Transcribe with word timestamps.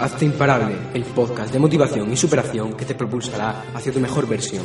Hazte 0.00 0.26
Imparable, 0.26 0.76
el 0.94 1.02
podcast 1.02 1.52
de 1.52 1.58
motivación 1.58 2.12
y 2.12 2.16
superación 2.16 2.74
que 2.74 2.84
te 2.84 2.94
propulsará 2.94 3.64
hacia 3.74 3.92
tu 3.92 3.98
mejor 3.98 4.28
versión. 4.28 4.64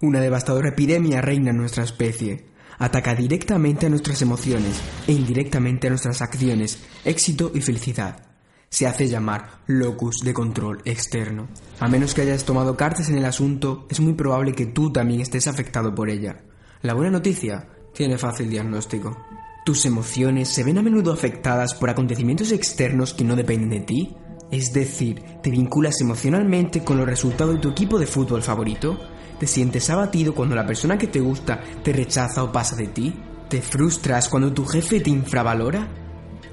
Una 0.00 0.20
devastadora 0.20 0.70
epidemia 0.70 1.20
reina 1.20 1.50
en 1.50 1.58
nuestra 1.58 1.84
especie. 1.84 2.46
Ataca 2.78 3.14
directamente 3.14 3.86
a 3.86 3.88
nuestras 3.88 4.20
emociones 4.20 4.80
e 5.06 5.12
indirectamente 5.12 5.86
a 5.86 5.90
nuestras 5.90 6.20
acciones, 6.20 6.82
éxito 7.04 7.52
y 7.54 7.60
felicidad. 7.60 8.26
Se 8.68 8.88
hace 8.88 9.06
llamar 9.06 9.60
locus 9.68 10.22
de 10.24 10.34
control 10.34 10.82
externo. 10.84 11.46
A 11.78 11.86
menos 11.86 12.14
que 12.14 12.22
hayas 12.22 12.44
tomado 12.44 12.76
cartas 12.76 13.08
en 13.10 13.18
el 13.18 13.24
asunto, 13.26 13.86
es 13.90 14.00
muy 14.00 14.14
probable 14.14 14.54
que 14.54 14.66
tú 14.66 14.92
también 14.92 15.20
estés 15.20 15.46
afectado 15.46 15.94
por 15.94 16.10
ella. 16.10 16.42
La 16.82 16.94
buena 16.94 17.10
noticia 17.10 17.68
tiene 17.98 18.16
fácil 18.16 18.48
diagnóstico. 18.48 19.16
Tus 19.64 19.84
emociones 19.84 20.48
se 20.48 20.62
ven 20.62 20.78
a 20.78 20.82
menudo 20.82 21.12
afectadas 21.12 21.74
por 21.74 21.90
acontecimientos 21.90 22.52
externos 22.52 23.12
que 23.12 23.24
no 23.24 23.34
dependen 23.34 23.70
de 23.70 23.80
ti. 23.80 24.16
Es 24.52 24.72
decir, 24.72 25.20
te 25.42 25.50
vinculas 25.50 26.00
emocionalmente 26.00 26.84
con 26.84 26.96
los 26.96 27.08
resultados 27.08 27.54
de 27.54 27.60
tu 27.60 27.70
equipo 27.70 27.98
de 27.98 28.06
fútbol 28.06 28.40
favorito. 28.40 29.00
Te 29.40 29.48
sientes 29.48 29.90
abatido 29.90 30.32
cuando 30.32 30.54
la 30.54 30.64
persona 30.64 30.96
que 30.96 31.08
te 31.08 31.18
gusta 31.18 31.60
te 31.82 31.92
rechaza 31.92 32.44
o 32.44 32.52
pasa 32.52 32.76
de 32.76 32.86
ti. 32.86 33.12
Te 33.48 33.60
frustras 33.60 34.28
cuando 34.28 34.52
tu 34.52 34.64
jefe 34.64 35.00
te 35.00 35.10
infravalora. 35.10 35.88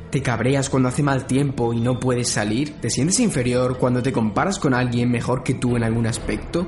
Te 0.10 0.24
cabreas 0.24 0.68
cuando 0.72 0.90
hace 0.90 1.04
mal 1.04 1.28
tiempo 1.28 1.74
y 1.74 1.80
no 1.80 2.00
puedes 2.00 2.30
salir. 2.30 2.82
Te 2.82 2.90
sientes 2.90 3.20
inferior 3.20 3.78
cuando 3.78 4.02
te 4.02 4.12
comparas 4.12 4.58
con 4.58 4.74
alguien 4.74 5.12
mejor 5.12 5.44
que 5.44 5.54
tú 5.54 5.78
en 5.78 5.84
algún 5.84 6.08
aspecto. 6.08 6.68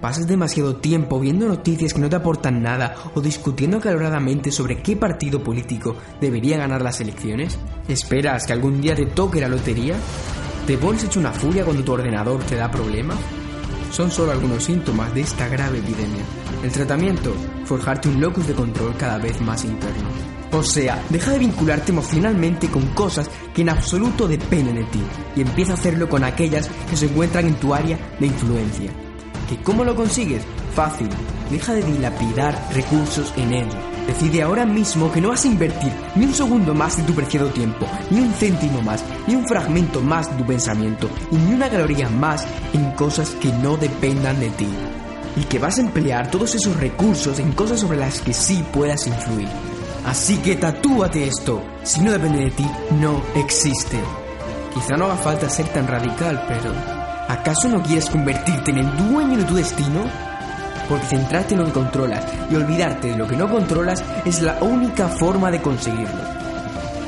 ¿Pasas 0.00 0.28
demasiado 0.28 0.76
tiempo 0.76 1.18
viendo 1.18 1.48
noticias 1.48 1.92
que 1.92 1.98
no 1.98 2.08
te 2.08 2.14
aportan 2.14 2.62
nada 2.62 2.94
o 3.14 3.20
discutiendo 3.20 3.78
acaloradamente 3.78 4.52
sobre 4.52 4.80
qué 4.80 4.94
partido 4.96 5.42
político 5.42 5.96
debería 6.20 6.56
ganar 6.56 6.82
las 6.82 7.00
elecciones? 7.00 7.58
¿Esperas 7.88 8.46
que 8.46 8.52
algún 8.52 8.80
día 8.80 8.94
te 8.94 9.06
toque 9.06 9.40
la 9.40 9.48
lotería? 9.48 9.96
¿Te 10.68 10.78
pones 10.78 11.02
hecho 11.02 11.18
una 11.18 11.32
furia 11.32 11.64
cuando 11.64 11.82
tu 11.82 11.92
ordenador 11.92 12.40
te 12.44 12.54
da 12.54 12.70
problemas? 12.70 13.18
Son 13.90 14.10
solo 14.10 14.30
algunos 14.30 14.62
síntomas 14.62 15.12
de 15.14 15.22
esta 15.22 15.48
grave 15.48 15.78
epidemia. 15.78 16.22
El 16.62 16.70
tratamiento, 16.70 17.34
forjarte 17.64 18.08
un 18.08 18.20
locus 18.20 18.46
de 18.46 18.54
control 18.54 18.94
cada 18.96 19.18
vez 19.18 19.40
más 19.40 19.64
interno. 19.64 20.08
O 20.52 20.62
sea, 20.62 21.02
deja 21.08 21.32
de 21.32 21.40
vincularte 21.40 21.90
emocionalmente 21.90 22.68
con 22.68 22.86
cosas 22.94 23.28
que 23.52 23.62
en 23.62 23.70
absoluto 23.70 24.28
dependen 24.28 24.76
de 24.76 24.84
ti 24.84 25.02
y 25.34 25.40
empieza 25.40 25.72
a 25.72 25.74
hacerlo 25.74 26.08
con 26.08 26.22
aquellas 26.22 26.68
que 26.88 26.96
se 26.96 27.06
encuentran 27.06 27.46
en 27.46 27.54
tu 27.54 27.74
área 27.74 27.98
de 28.20 28.26
influencia. 28.26 29.07
¿Que 29.48 29.56
cómo 29.62 29.84
lo 29.84 29.96
consigues? 29.96 30.42
Fácil. 30.74 31.08
Deja 31.50 31.72
de 31.72 31.82
dilapidar 31.82 32.54
recursos 32.74 33.32
en 33.36 33.54
ello. 33.54 33.78
Decide 34.06 34.42
ahora 34.42 34.66
mismo 34.66 35.10
que 35.10 35.20
no 35.20 35.30
vas 35.30 35.44
a 35.44 35.48
invertir 35.48 35.92
ni 36.14 36.26
un 36.26 36.34
segundo 36.34 36.74
más 36.74 36.96
de 36.96 37.02
tu 37.02 37.14
preciado 37.14 37.48
tiempo, 37.48 37.86
ni 38.10 38.20
un 38.20 38.32
céntimo 38.32 38.82
más, 38.82 39.02
ni 39.26 39.34
un 39.34 39.46
fragmento 39.46 40.00
más 40.00 40.30
de 40.30 40.36
tu 40.36 40.46
pensamiento, 40.46 41.08
y 41.30 41.36
ni 41.36 41.54
una 41.54 41.68
caloría 41.68 42.08
más 42.10 42.46
en 42.72 42.90
cosas 42.92 43.30
que 43.40 43.50
no 43.52 43.76
dependan 43.76 44.38
de 44.40 44.50
ti. 44.50 44.68
Y 45.36 45.44
que 45.44 45.58
vas 45.58 45.78
a 45.78 45.82
emplear 45.82 46.30
todos 46.30 46.54
esos 46.54 46.76
recursos 46.76 47.38
en 47.38 47.52
cosas 47.52 47.80
sobre 47.80 47.98
las 47.98 48.20
que 48.20 48.34
sí 48.34 48.62
puedas 48.72 49.06
influir. 49.06 49.48
Así 50.04 50.36
que 50.38 50.56
tatúate 50.56 51.26
esto. 51.26 51.62
Si 51.84 52.00
no 52.00 52.12
depende 52.12 52.44
de 52.44 52.50
ti, 52.50 52.66
no 53.00 53.22
existe. 53.34 53.98
Quizá 54.74 54.96
no 54.96 55.06
haga 55.06 55.16
falta 55.16 55.48
ser 55.48 55.68
tan 55.68 55.86
radical, 55.86 56.44
pero 56.48 56.97
¿acaso 57.28 57.68
no 57.68 57.82
quieres 57.82 58.10
convertirte 58.10 58.70
en 58.70 58.78
el 58.78 58.96
dueño 58.96 59.38
de 59.38 59.44
tu 59.44 59.54
destino? 59.54 60.04
Porque 60.88 61.06
centrarte 61.06 61.54
en 61.54 61.60
lo 61.60 61.66
que 61.66 61.72
controlas 61.72 62.24
y 62.50 62.56
olvidarte 62.56 63.08
de 63.08 63.16
lo 63.16 63.28
que 63.28 63.36
no 63.36 63.48
controlas 63.48 64.02
es 64.24 64.42
la 64.42 64.58
única 64.62 65.08
forma 65.08 65.50
de 65.50 65.60
conseguirlo. 65.60 66.38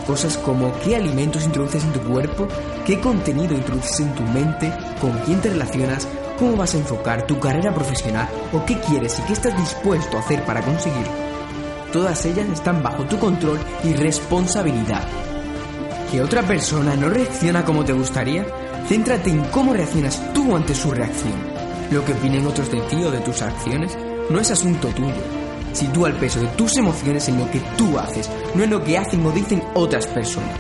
Cosas 0.07 0.37
como 0.39 0.73
qué 0.81 0.97
alimentos 0.97 1.45
introduces 1.45 1.85
en 1.85 1.93
tu 1.93 2.01
cuerpo, 2.01 2.49
qué 2.85 3.01
contenido 3.01 3.55
introduces 3.55 4.01
en 4.01 4.15
tu 4.15 4.23
mente, 4.23 4.73
con 5.01 5.13
quién 5.25 5.41
te 5.41 5.51
relacionas, 5.51 6.07
cómo 6.39 6.57
vas 6.57 6.75
a 6.75 6.79
enfocar 6.79 7.27
tu 7.27 7.39
carrera 7.39 7.73
profesional 7.73 8.29
o 8.53 8.65
qué 8.65 8.79
quieres 8.81 9.19
y 9.19 9.23
qué 9.23 9.35
estás 9.35 9.57
dispuesto 9.57 10.17
a 10.17 10.21
hacer 10.21 10.45
para 10.45 10.63
conseguirlo. 10.63 11.13
Todas 11.93 12.25
ellas 12.25 12.49
están 12.49 12.83
bajo 12.83 13.05
tu 13.05 13.19
control 13.19 13.59
y 13.85 13.93
responsabilidad. 13.95 15.03
¿Que 16.11 16.23
otra 16.23 16.43
persona 16.43 16.97
no 16.97 17.09
reacciona 17.09 17.65
como 17.65 17.85
te 17.85 17.93
gustaría? 17.93 18.45
Céntrate 18.89 19.31
en 19.31 19.45
cómo 19.47 19.73
reaccionas 19.73 20.21
tú 20.33 20.55
ante 20.57 20.75
su 20.75 20.91
reacción. 20.91 21.35
Lo 21.91 22.05
que 22.05 22.13
opinen 22.13 22.47
otros 22.47 22.71
de 22.71 22.81
ti 22.83 23.03
o 23.05 23.11
de 23.11 23.21
tus 23.21 23.43
acciones 23.43 23.97
no 24.31 24.41
es 24.41 24.51
asunto 24.51 24.89
tuyo. 24.89 25.15
Sitúa 25.73 26.09
el 26.09 26.15
peso 26.15 26.41
de 26.41 26.49
tus 26.49 26.77
emociones 26.77 27.29
en 27.29 27.39
lo 27.39 27.51
que 27.51 27.61
tú 27.77 27.99
haces, 27.99 28.31
no 28.55 28.65
en 28.65 28.71
lo 28.71 28.83
que 28.83 28.99
hacen 28.99 29.25
o 29.25 29.31
dicen 29.31 29.63
otras 29.75 30.07
personas. 30.07 30.59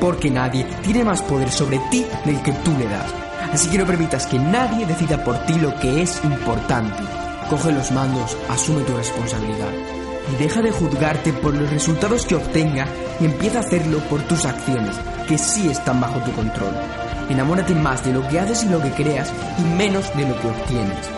Porque 0.00 0.30
nadie 0.30 0.66
tiene 0.82 1.04
más 1.04 1.22
poder 1.22 1.50
sobre 1.50 1.80
ti 1.90 2.04
del 2.24 2.40
que 2.42 2.52
tú 2.52 2.72
le 2.78 2.86
das. 2.86 3.12
Así 3.52 3.68
que 3.68 3.78
no 3.78 3.86
permitas 3.86 4.26
que 4.26 4.38
nadie 4.38 4.86
decida 4.86 5.22
por 5.24 5.38
ti 5.46 5.54
lo 5.54 5.78
que 5.78 6.02
es 6.02 6.22
importante. 6.24 7.02
Coge 7.50 7.72
los 7.72 7.90
mandos, 7.92 8.36
asume 8.48 8.82
tu 8.82 8.96
responsabilidad 8.96 9.72
y 10.32 10.42
deja 10.42 10.62
de 10.62 10.70
juzgarte 10.70 11.32
por 11.32 11.54
los 11.54 11.70
resultados 11.70 12.26
que 12.26 12.36
obtenga 12.36 12.86
y 13.20 13.26
empieza 13.26 13.58
a 13.58 13.62
hacerlo 13.62 13.98
por 14.08 14.22
tus 14.22 14.44
acciones, 14.44 14.96
que 15.28 15.38
sí 15.38 15.68
están 15.68 16.00
bajo 16.00 16.20
tu 16.20 16.32
control. 16.32 16.74
Enamórate 17.28 17.74
más 17.74 18.04
de 18.04 18.12
lo 18.12 18.26
que 18.28 18.40
haces 18.40 18.64
y 18.64 18.68
lo 18.68 18.80
que 18.80 18.90
creas 18.90 19.32
y 19.58 19.62
menos 19.76 20.14
de 20.16 20.26
lo 20.26 20.40
que 20.40 20.48
obtienes. 20.48 21.10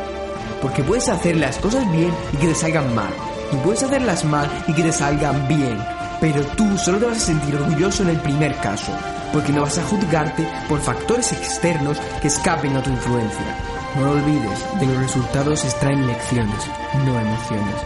Porque 0.62 0.82
puedes 0.82 1.08
hacer 1.08 1.36
las 1.36 1.58
cosas 1.58 1.90
bien 1.92 2.12
y 2.32 2.36
que 2.36 2.48
te 2.48 2.54
salgan 2.54 2.94
mal, 2.94 3.12
y 3.52 3.56
puedes 3.56 3.82
hacerlas 3.82 4.24
mal 4.24 4.48
y 4.66 4.72
que 4.72 4.82
te 4.82 4.92
salgan 4.92 5.46
bien, 5.48 5.78
pero 6.20 6.42
tú 6.56 6.78
solo 6.78 6.98
te 6.98 7.06
vas 7.06 7.18
a 7.18 7.26
sentir 7.26 7.54
orgulloso 7.56 8.02
en 8.02 8.10
el 8.10 8.18
primer 8.18 8.54
caso, 8.56 8.92
porque 9.32 9.52
no 9.52 9.62
vas 9.62 9.78
a 9.78 9.84
juzgarte 9.84 10.48
por 10.68 10.80
factores 10.80 11.32
externos 11.32 11.98
que 12.22 12.28
escapen 12.28 12.76
a 12.76 12.82
tu 12.82 12.90
influencia. 12.90 13.56
No 13.96 14.06
lo 14.06 14.12
olvides, 14.12 14.80
de 14.80 14.86
los 14.86 14.98
resultados 14.98 15.64
extraen 15.64 16.06
lecciones, 16.06 16.66
no 17.04 17.20
emociones. 17.20 17.76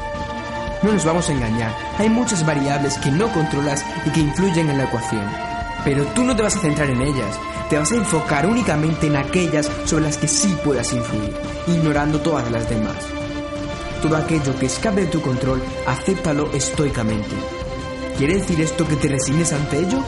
No 0.82 0.92
nos 0.92 1.04
vamos 1.04 1.28
a 1.28 1.32
engañar, 1.32 1.72
hay 1.98 2.08
muchas 2.08 2.46
variables 2.46 2.96
que 2.98 3.10
no 3.10 3.28
controlas 3.32 3.84
y 4.06 4.10
que 4.10 4.20
influyen 4.20 4.70
en 4.70 4.78
la 4.78 4.84
ecuación. 4.84 5.47
Pero 5.84 6.04
tú 6.14 6.24
no 6.24 6.34
te 6.34 6.42
vas 6.42 6.56
a 6.56 6.60
centrar 6.60 6.90
en 6.90 7.00
ellas, 7.00 7.38
te 7.70 7.78
vas 7.78 7.92
a 7.92 7.96
enfocar 7.96 8.46
únicamente 8.46 9.06
en 9.06 9.16
aquellas 9.16 9.70
sobre 9.84 10.04
las 10.04 10.18
que 10.18 10.28
sí 10.28 10.56
puedas 10.64 10.92
influir, 10.92 11.34
ignorando 11.66 12.20
todas 12.20 12.50
las 12.50 12.68
demás. 12.68 12.96
Todo 14.02 14.16
aquello 14.16 14.56
que 14.58 14.66
escape 14.66 15.02
de 15.02 15.06
tu 15.08 15.20
control, 15.20 15.62
acéptalo 15.86 16.52
estoicamente. 16.52 17.34
¿Quiere 18.16 18.34
decir 18.34 18.60
esto 18.60 18.86
que 18.86 18.96
te 18.96 19.08
resignes 19.08 19.52
ante 19.52 19.78
ello? 19.78 19.98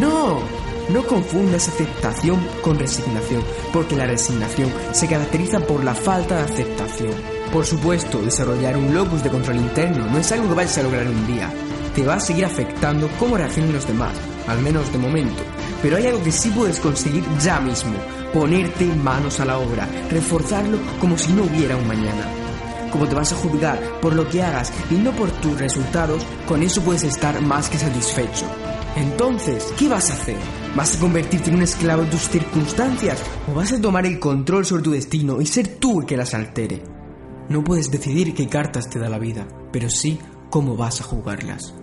No, 0.00 0.40
no 0.88 1.06
confundas 1.06 1.68
aceptación 1.68 2.44
con 2.60 2.78
resignación, 2.78 3.42
porque 3.72 3.96
la 3.96 4.06
resignación 4.06 4.72
se 4.92 5.08
caracteriza 5.08 5.60
por 5.60 5.84
la 5.84 5.94
falta 5.94 6.36
de 6.36 6.42
aceptación. 6.42 7.12
Por 7.52 7.66
supuesto, 7.66 8.22
desarrollar 8.22 8.76
un 8.76 8.94
locus 8.94 9.22
de 9.22 9.30
control 9.30 9.56
interno 9.56 10.06
no 10.06 10.18
es 10.18 10.32
algo 10.32 10.48
que 10.48 10.54
vayas 10.54 10.78
a 10.78 10.82
lograr 10.82 11.06
un 11.06 11.26
día. 11.26 11.52
Te 11.94 12.02
va 12.02 12.14
a 12.14 12.20
seguir 12.20 12.44
afectando 12.44 13.08
cómo 13.18 13.36
reaccionan 13.36 13.72
los 13.72 13.86
demás, 13.86 14.16
al 14.48 14.60
menos 14.60 14.90
de 14.92 14.98
momento. 14.98 15.42
Pero 15.82 15.96
hay 15.96 16.06
algo 16.06 16.22
que 16.22 16.32
sí 16.32 16.50
puedes 16.50 16.80
conseguir 16.80 17.24
ya 17.40 17.60
mismo, 17.60 17.92
ponerte 18.32 18.86
manos 18.86 19.40
a 19.40 19.44
la 19.44 19.58
obra, 19.58 19.88
reforzarlo 20.10 20.78
como 21.00 21.18
si 21.18 21.32
no 21.32 21.42
hubiera 21.42 21.76
un 21.76 21.86
mañana. 21.86 22.26
Como 22.90 23.06
te 23.06 23.14
vas 23.14 23.32
a 23.32 23.36
juzgar 23.36 24.00
por 24.00 24.14
lo 24.14 24.28
que 24.28 24.42
hagas 24.42 24.72
y 24.90 24.94
no 24.94 25.12
por 25.12 25.30
tus 25.30 25.58
resultados, 25.58 26.22
con 26.46 26.62
eso 26.62 26.82
puedes 26.82 27.04
estar 27.04 27.40
más 27.40 27.68
que 27.68 27.78
satisfecho. 27.78 28.46
Entonces, 28.96 29.72
¿qué 29.78 29.88
vas 29.88 30.10
a 30.10 30.14
hacer? 30.14 30.36
¿Vas 30.76 30.96
a 30.96 31.00
convertirte 31.00 31.50
en 31.50 31.56
un 31.56 31.62
esclavo 31.62 32.04
de 32.04 32.10
tus 32.10 32.28
circunstancias? 32.28 33.22
¿O 33.50 33.54
vas 33.54 33.72
a 33.72 33.80
tomar 33.80 34.06
el 34.06 34.18
control 34.18 34.66
sobre 34.66 34.82
tu 34.82 34.90
destino 34.90 35.40
y 35.40 35.46
ser 35.46 35.76
tú 35.78 36.00
el 36.00 36.06
que 36.06 36.16
las 36.16 36.34
altere? 36.34 36.82
No 37.48 37.64
puedes 37.64 37.90
decidir 37.90 38.34
qué 38.34 38.48
cartas 38.48 38.88
te 38.88 38.98
da 38.98 39.08
la 39.08 39.18
vida, 39.18 39.46
pero 39.72 39.90
sí 39.90 40.18
cómo 40.50 40.76
vas 40.76 41.00
a 41.00 41.04
jugarlas. 41.04 41.74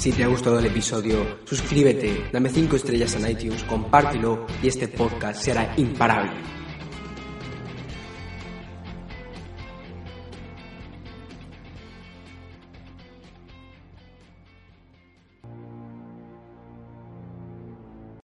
Si 0.00 0.12
te 0.12 0.24
ha 0.24 0.28
gustado 0.28 0.58
el 0.58 0.64
episodio, 0.64 1.40
suscríbete, 1.44 2.30
dame 2.32 2.48
5 2.48 2.74
estrellas 2.74 3.14
en 3.16 3.30
iTunes, 3.32 3.62
compártelo 3.64 4.46
y 4.62 4.68
este 4.68 4.88
podcast 4.88 5.42
será 5.42 5.74
imparable. 5.76 6.59